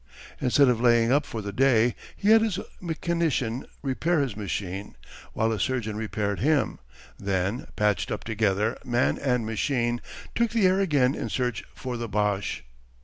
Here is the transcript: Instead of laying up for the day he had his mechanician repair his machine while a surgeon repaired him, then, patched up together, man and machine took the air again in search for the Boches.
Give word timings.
Instead 0.39 0.67
of 0.67 0.81
laying 0.81 1.11
up 1.11 1.27
for 1.27 1.43
the 1.43 1.53
day 1.53 1.93
he 2.17 2.29
had 2.31 2.41
his 2.41 2.57
mechanician 2.81 3.67
repair 3.83 4.19
his 4.21 4.35
machine 4.35 4.95
while 5.33 5.51
a 5.51 5.59
surgeon 5.59 5.95
repaired 5.95 6.39
him, 6.39 6.79
then, 7.19 7.67
patched 7.75 8.09
up 8.11 8.23
together, 8.23 8.75
man 8.83 9.19
and 9.19 9.45
machine 9.45 10.01
took 10.33 10.49
the 10.49 10.65
air 10.65 10.79
again 10.79 11.13
in 11.13 11.29
search 11.29 11.63
for 11.75 11.97
the 11.97 12.09
Boches. 12.09 12.63